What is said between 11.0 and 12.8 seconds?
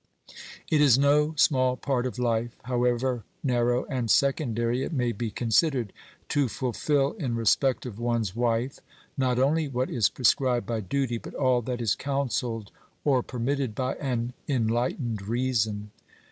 but all that is counselled